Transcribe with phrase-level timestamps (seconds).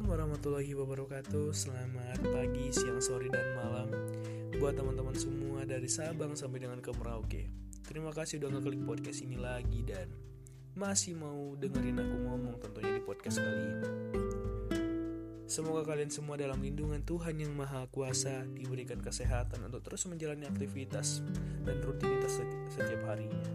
[0.00, 1.46] Assalamualaikum warahmatullahi wabarakatuh.
[1.52, 3.88] Selamat pagi, siang, sore, dan malam.
[4.56, 7.52] Buat teman-teman semua dari Sabang sampai dengan ke Merauke.
[7.84, 10.08] Terima kasih udah ngeklik podcast ini lagi Dan
[10.72, 13.88] masih mau dengerin aku ngomong tentunya di podcast kali ini.
[15.44, 21.20] Semoga kalian semua dalam lindungan Tuhan yang Maha Kuasa Diberikan kesehatan untuk terus menjalani aktivitas
[21.68, 22.40] dan rutinitas
[22.72, 23.52] setiap harinya.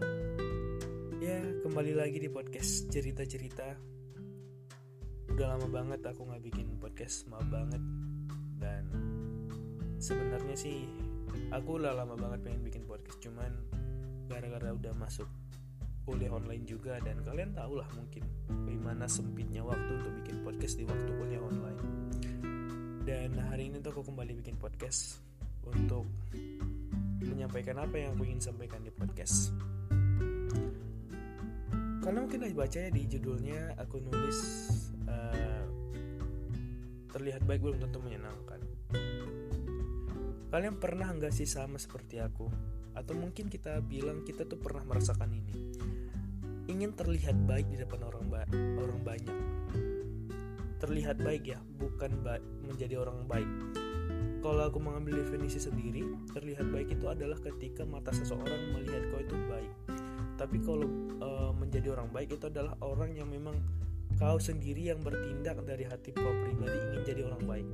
[1.18, 3.95] Ya, kembali lagi di podcast cerita-cerita
[5.36, 7.82] udah lama banget aku nggak bikin podcast maaf banget.
[8.56, 8.88] Dan
[10.00, 10.88] sebenarnya sih
[11.52, 13.52] aku udah lama banget pengen bikin podcast cuman
[14.32, 15.28] gara-gara udah masuk
[16.08, 20.88] kuliah online juga dan kalian tau lah mungkin bagaimana sempitnya waktu untuk bikin podcast di
[20.88, 21.80] waktu kuliah online.
[23.04, 25.20] Dan hari ini tuh aku kembali bikin podcast
[25.68, 26.08] untuk
[27.20, 29.52] menyampaikan apa yang aku ingin sampaikan di podcast.
[32.00, 34.40] Karena mungkin udah baca ya di judulnya aku nulis
[37.16, 38.60] terlihat baik belum tentu menyenangkan.
[40.52, 42.52] Kalian pernah nggak sih sama seperti aku?
[42.92, 45.56] Atau mungkin kita bilang kita tuh pernah merasakan ini.
[46.68, 49.36] Ingin terlihat baik di depan orang ba orang banyak.
[50.76, 53.48] Terlihat baik ya, bukan ba menjadi orang baik.
[54.44, 56.04] Kalau aku mengambil definisi sendiri,
[56.36, 59.72] terlihat baik itu adalah ketika mata seseorang melihat kau itu baik.
[60.36, 60.84] Tapi kalau
[61.16, 63.56] e, menjadi orang baik itu adalah orang yang memang
[64.16, 67.68] Kau sendiri yang bertindak dari hati kau pribadi jadi orang baik,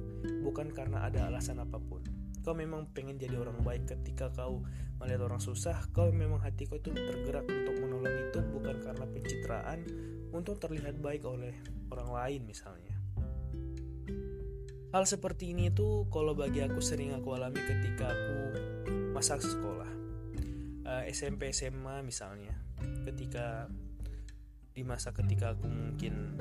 [0.45, 2.05] bukan karena ada alasan apa pun.
[2.45, 4.61] Kau memang pengen jadi orang baik ketika kau
[5.01, 9.79] melihat orang susah, kau memang hati kau itu tergerak untuk menolong itu bukan karena pencitraan,
[10.37, 11.57] untuk terlihat baik oleh
[11.89, 12.93] orang lain misalnya.
[14.93, 18.37] Hal seperti ini tuh kalau bagi aku sering aku alami ketika aku
[19.17, 19.89] masa sekolah.
[20.85, 22.53] Eh, SMP SMA misalnya.
[23.09, 23.73] Ketika
[24.77, 26.37] di masa ketika aku mungkin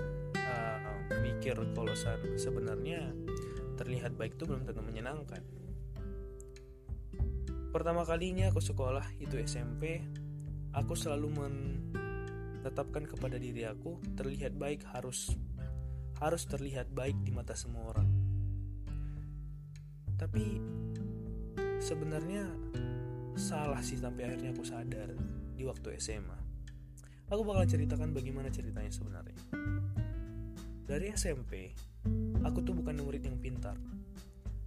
[0.52, 1.96] uh, mikir kalau
[2.36, 3.16] sebenarnya
[3.80, 5.42] terlihat baik itu belum tentu menyenangkan.
[7.72, 10.04] Pertama kalinya aku sekolah itu SMP,
[10.76, 15.32] aku selalu menetapkan kepada diri aku terlihat baik harus
[16.20, 18.10] harus terlihat baik di mata semua orang.
[20.20, 20.46] Tapi
[21.82, 22.46] sebenarnya
[23.40, 25.10] salah sih sampai akhirnya aku sadar
[25.56, 26.52] di waktu SMA
[27.32, 29.40] Aku bakal ceritakan bagaimana ceritanya sebenarnya.
[30.92, 31.72] Dari SMP,
[32.44, 33.80] aku tuh bukan murid yang pintar.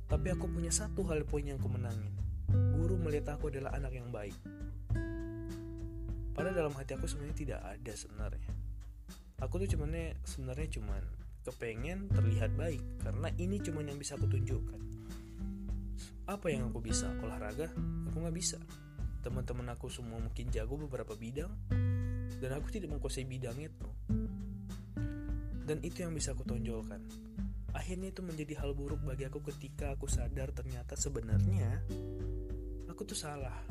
[0.09, 2.17] Tapi aku punya satu hal poin yang aku menangin.
[2.49, 4.33] Guru melihat aku adalah anak yang baik.
[6.33, 8.53] Padahal dalam hati aku sebenarnya tidak ada sebenarnya.
[9.45, 11.05] Aku tuh cuman sebenarnya cuman
[11.45, 14.81] kepengen terlihat baik karena ini cuman yang bisa aku tunjukkan.
[16.25, 17.12] Apa yang aku bisa?
[17.21, 17.69] Olahraga?
[18.09, 18.56] Aku nggak bisa.
[19.21, 21.53] Teman-teman aku semua mungkin jago beberapa bidang,
[22.41, 23.89] dan aku tidak menguasai bidang itu
[25.65, 27.01] dan itu yang bisa aku tonjolkan.
[27.75, 31.83] Akhirnya itu menjadi hal buruk bagi aku ketika aku sadar ternyata sebenarnya
[32.87, 33.67] aku tuh salah.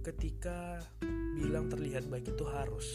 [0.00, 0.80] Ketika
[1.36, 2.86] bilang terlihat baik itu harus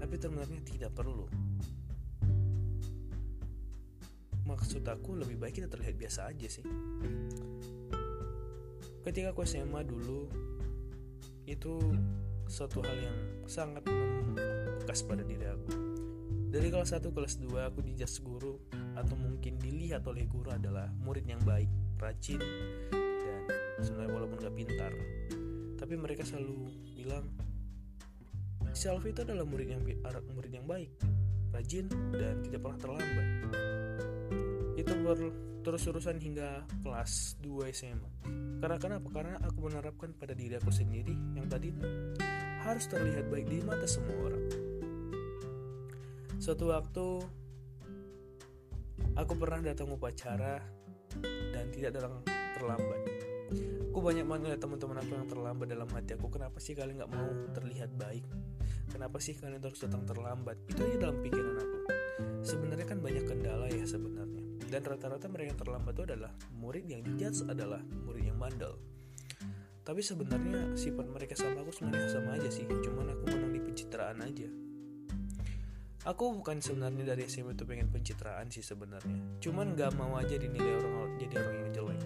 [0.00, 1.26] tapi sebenarnya tidak perlu.
[4.46, 6.66] Maksud aku lebih baik kita terlihat biasa aja sih.
[9.06, 10.26] Ketika aku SMA dulu
[11.46, 11.78] itu
[12.50, 15.85] suatu hal yang sangat membekas pada diri aku.
[16.56, 18.56] Dari kelas 1 kelas 2 aku dijas guru
[18.96, 21.68] atau mungkin dilihat oleh guru adalah murid yang baik,
[22.00, 22.40] rajin
[22.88, 23.40] dan
[23.84, 24.88] sebenarnya walaupun gak pintar.
[25.76, 27.28] Tapi mereka selalu bilang
[28.72, 29.84] si Alfi itu adalah murid yang
[30.32, 30.96] murid yang baik,
[31.52, 33.26] rajin dan tidak pernah terlambat.
[34.80, 35.18] Itu ber
[35.60, 38.10] terus urusan hingga kelas 2 SMA.
[38.64, 39.12] Karena kenapa?
[39.12, 41.68] Karena aku menerapkan pada diri aku sendiri yang tadi
[42.64, 44.65] harus terlihat baik di mata semua orang.
[46.36, 47.06] Suatu waktu
[49.16, 50.60] aku pernah datang upacara
[51.52, 52.20] dan tidak datang
[52.56, 53.00] terlambat.
[53.92, 56.28] Aku banyak banget teman-teman aku yang terlambat dalam hati aku.
[56.28, 58.24] Kenapa sih kalian nggak mau terlihat baik?
[58.92, 60.60] Kenapa sih kalian harus datang terlambat?
[60.68, 61.78] Itu aja dalam pikiran aku.
[62.44, 67.00] Sebenarnya kan banyak kendala ya sebenarnya dan rata-rata mereka yang terlambat itu adalah murid yang
[67.06, 68.74] dijudge adalah murid yang bandel
[69.86, 74.18] tapi sebenarnya sifat mereka sama aku sebenarnya sama aja sih cuman aku menang di pencitraan
[74.26, 74.48] aja
[76.06, 79.42] aku bukan sebenarnya dari SMP itu pengen pencitraan sih sebenarnya.
[79.42, 82.00] Cuman gak mau aja dinilai orang jadi orang yang jelek.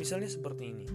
[0.00, 0.86] Misalnya seperti ini.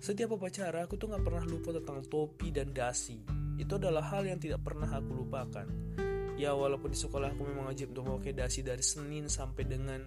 [0.00, 3.20] Setiap upacara aku tuh gak pernah lupa tentang topi dan dasi.
[3.60, 5.68] Itu adalah hal yang tidak pernah aku lupakan.
[6.34, 10.00] Ya walaupun di sekolah aku memang wajib untuk pakai dasi dari Senin sampai dengan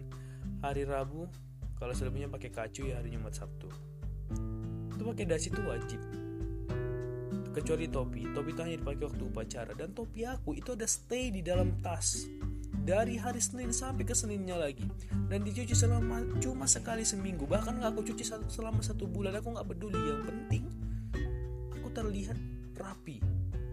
[0.66, 1.30] hari Rabu.
[1.78, 3.70] Kalau selebihnya pakai kacu ya hari Jumat Sabtu.
[4.98, 6.27] Itu pakai dasi itu wajib
[7.58, 8.22] kecuali topi.
[8.30, 9.72] Topi itu hanya dipakai waktu upacara.
[9.74, 12.30] Dan topi aku itu ada stay di dalam tas.
[12.88, 14.86] Dari hari Senin sampai ke Seninnya lagi.
[15.28, 17.50] Dan dicuci selama cuma sekali seminggu.
[17.50, 19.36] Bahkan nggak aku cuci selama satu bulan.
[19.42, 19.98] Aku nggak peduli.
[19.98, 20.64] Yang penting
[21.74, 22.38] aku terlihat
[22.78, 23.18] rapi.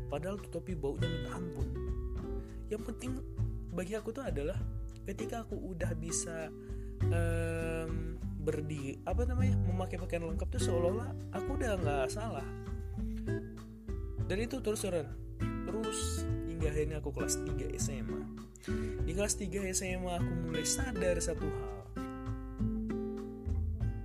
[0.08, 1.68] Padahal tuh topi baunya minta ampun.
[2.72, 3.10] Yang penting
[3.74, 4.56] bagi aku tuh adalah
[5.04, 6.48] ketika aku udah bisa
[7.12, 12.44] um, berdiri apa namanya memakai pakaian lengkap tuh seolah-olah aku udah nggak salah
[14.24, 15.08] dan itu terus terusan
[15.68, 18.20] terus hingga akhirnya aku kelas 3 SMA
[19.04, 21.74] di kelas 3 SMA aku mulai sadar satu hal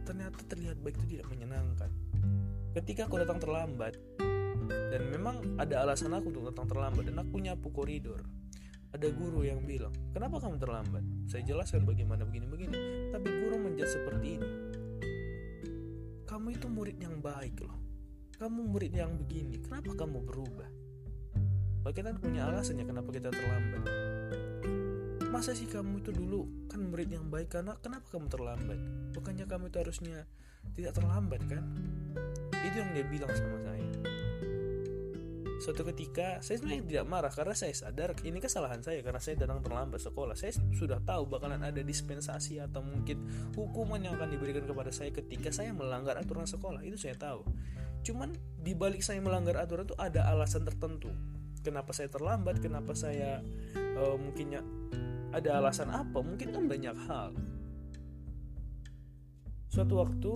[0.03, 1.91] ternyata terlihat baik itu tidak menyenangkan
[2.75, 3.95] ketika aku datang terlambat
[4.69, 8.21] dan memang ada alasan aku untuk datang terlambat dan aku nyapu koridor
[8.89, 11.05] ada guru yang bilang, kenapa kamu terlambat?
[11.29, 13.13] Saya jelaskan bagaimana begini-begini.
[13.13, 14.49] Tapi guru menjadi seperti ini.
[16.25, 17.88] Kamu itu murid yang baik loh.
[18.39, 19.59] Kamu murid yang begini.
[19.59, 20.69] Kenapa kamu berubah?
[21.91, 23.83] Kita punya alasannya kenapa kita terlambat.
[25.27, 28.79] Masa sih kamu itu dulu kan murid yang baik karena kenapa kamu terlambat?
[29.11, 30.23] Bukannya kamu itu harusnya
[30.71, 31.67] tidak terlambat kan?
[32.63, 33.79] Itu yang dia bilang sama saya
[35.59, 39.59] suatu ketika saya sebenarnya tidak marah karena saya sadar ini kesalahan saya karena saya datang
[39.59, 43.27] terlambat sekolah saya sudah tahu bakalan ada dispensasi atau mungkin
[43.59, 47.43] hukuman yang akan diberikan kepada saya ketika saya melanggar aturan sekolah itu saya tahu
[48.05, 51.11] cuman di balik saya melanggar aturan itu ada alasan tertentu.
[51.59, 53.43] Kenapa saya terlambat kenapa saya
[53.99, 54.63] uh, mungkinnya
[55.35, 56.23] ada alasan apa?
[56.23, 57.35] Mungkin kan banyak hal.
[59.69, 60.31] Suatu waktu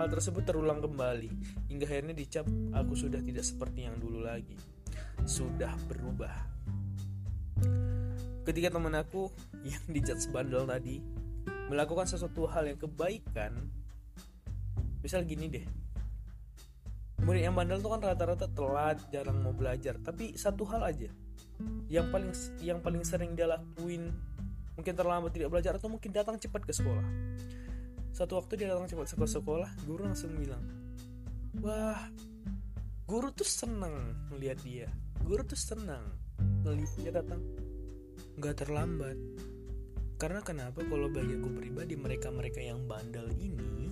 [0.00, 1.28] Hal tersebut terulang kembali.
[1.68, 4.56] Hingga akhirnya dicap aku sudah tidak seperti yang dulu lagi.
[5.28, 6.32] Sudah berubah.
[8.42, 9.28] Ketika teman aku
[9.70, 11.04] yang dicat sebandel tadi
[11.68, 13.52] melakukan sesuatu hal yang kebaikan,
[15.04, 15.64] misal gini deh,
[17.22, 19.98] murid yang bandel tuh kan rata-rata telat, jarang mau belajar.
[20.02, 21.10] Tapi satu hal aja,
[21.86, 22.32] yang paling
[22.62, 24.10] yang paling sering dia lakuin
[24.72, 27.04] mungkin terlambat tidak belajar atau mungkin datang cepat ke sekolah.
[28.12, 30.60] Satu waktu dia datang cepat sekolah sekolah guru langsung bilang
[31.60, 32.00] wah
[33.04, 34.88] guru tuh seneng melihat dia.
[35.22, 36.02] Guru tuh senang
[36.64, 37.40] melihat dia datang.
[38.40, 39.16] Nggak terlambat.
[40.16, 40.80] Karena kenapa?
[40.86, 43.91] Kalau bagi aku pribadi mereka-mereka yang bandel ini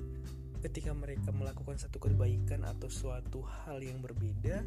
[0.60, 4.60] ketika mereka melakukan satu kebaikan atau suatu hal yang berbeda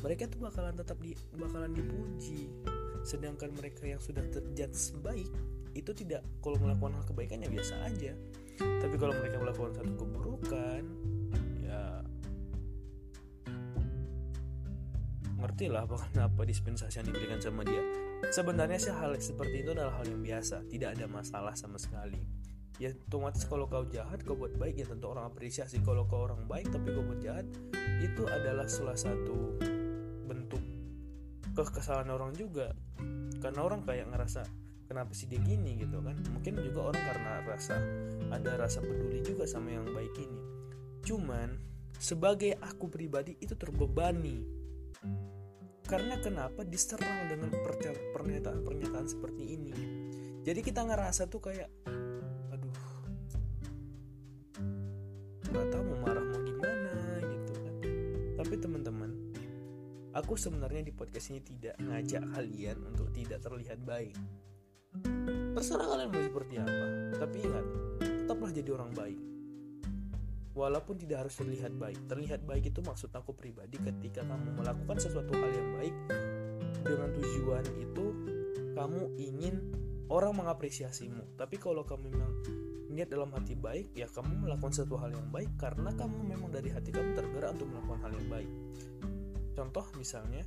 [0.00, 2.46] mereka tuh bakalan tetap di bakalan dipuji.
[3.02, 5.26] Sedangkan mereka yang sudah terjudge baik
[5.74, 8.12] itu tidak kalau melakukan hal kebaikan ya biasa aja.
[8.58, 10.82] Tapi kalau mereka melakukan satu keburukan
[11.66, 11.82] ya
[15.40, 17.82] ngerti lah kenapa dispensasi yang diberikan sama dia.
[18.30, 22.39] Sebenarnya sih hal seperti itu adalah hal yang biasa tidak ada masalah sama sekali
[22.80, 26.48] ya otomatis kalau kau jahat kau buat baik ya tentu orang apresiasi kalau kau orang
[26.48, 27.44] baik tapi kau buat jahat
[28.00, 29.60] itu adalah salah satu
[30.24, 30.64] bentuk
[31.54, 32.72] kekesalan orang juga.
[33.40, 34.44] Karena orang kayak ngerasa
[34.88, 35.76] kenapa sih dia gini?
[35.76, 36.16] gitu kan.
[36.32, 37.76] Mungkin juga orang karena rasa
[38.32, 40.40] ada rasa peduli juga sama yang baik ini.
[41.04, 41.48] Cuman
[42.00, 44.40] sebagai aku pribadi itu terbebani.
[45.84, 47.50] Karena kenapa diserang dengan
[48.14, 49.74] pernyataan-pernyataan seperti ini?
[50.46, 51.66] Jadi kita ngerasa tuh kayak
[60.14, 64.14] aku sebenarnya di podcast ini tidak ngajak kalian untuk tidak terlihat baik
[65.50, 66.86] Terserah kalian mau seperti apa,
[67.22, 67.66] tapi ingat,
[68.00, 69.20] tetaplah jadi orang baik.
[70.50, 75.30] Walaupun tidak harus terlihat baik, terlihat baik itu maksud aku pribadi ketika kamu melakukan sesuatu
[75.30, 75.94] hal yang baik
[76.82, 78.06] dengan tujuan itu
[78.74, 79.54] kamu ingin
[80.10, 81.38] orang mengapresiasimu.
[81.38, 82.32] Tapi kalau kamu memang
[82.90, 86.74] niat dalam hati baik, ya kamu melakukan sesuatu hal yang baik karena kamu memang dari
[86.74, 88.50] hati kamu tergerak untuk melakukan hal yang baik.
[89.54, 90.46] Contoh misalnya,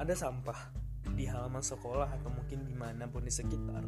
[0.00, 0.72] ada sampah
[1.12, 3.84] di halaman sekolah atau mungkin di mana pun di sekitar.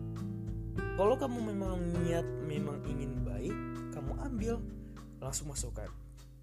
[0.96, 3.56] Kalau kamu memang niat memang ingin baik
[3.96, 4.54] kamu ambil
[5.20, 5.88] langsung masukkan.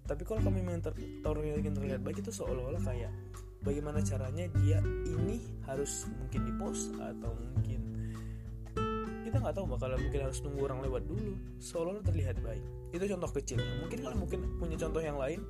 [0.06, 3.14] Tapi kalau kamu memang ter ingin terlihat baik itu seolah-olah kayak
[3.62, 5.38] bagaimana caranya dia ini
[5.70, 7.80] harus mungkin di post atau mungkin
[9.22, 11.38] kita nggak tahu bakal mungkin harus nunggu orang lewat dulu.
[11.62, 12.64] Seolah-olah terlihat baik.
[12.90, 13.86] Itu contoh kecilnya.
[13.86, 15.46] Mungkin kalian mungkin punya contoh yang lain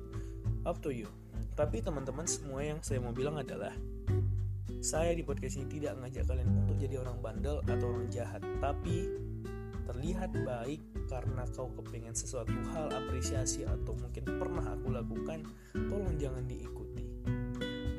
[0.61, 1.09] up to you
[1.55, 3.75] tapi teman-teman semua yang saya mau bilang adalah
[4.81, 9.13] saya di podcast ini tidak mengajak kalian untuk jadi orang bandel atau orang jahat, tapi
[9.85, 16.49] terlihat baik karena kau kepengen sesuatu hal apresiasi atau mungkin pernah aku lakukan, tolong jangan
[16.49, 17.05] diikuti.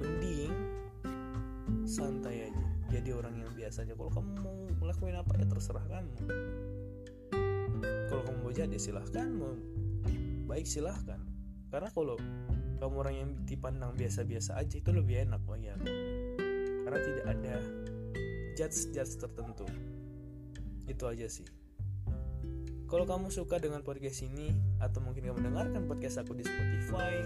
[0.02, 0.50] Mending
[1.86, 3.94] santai aja, jadi orang yang biasa aja.
[3.94, 6.14] Kalau kamu mau ngelakuin apa ya terserah kamu.
[8.10, 9.54] Kalau kamu mau jadi silahkan, mau
[10.50, 11.31] baik silahkan.
[11.72, 12.20] Karena kalau
[12.76, 15.88] kamu orang yang dipandang biasa-biasa aja itu lebih enak bagi aku
[16.84, 17.54] karena tidak ada
[18.60, 19.64] judge-judge tertentu.
[20.84, 21.48] Itu aja sih.
[22.92, 27.24] Kalau kamu suka dengan podcast ini atau mungkin kamu mendengarkan podcast aku di Spotify,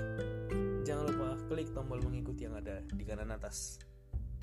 [0.86, 3.82] jangan lupa klik tombol mengikuti yang ada di kanan atas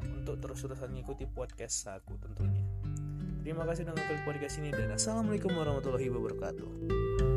[0.03, 2.59] untuk terus-terusan mengikuti podcast aku tentunya.
[3.39, 7.32] Terima kasih sudah ngeklik podcast ini dan Assalamualaikum warahmatullahi wabarakatuh.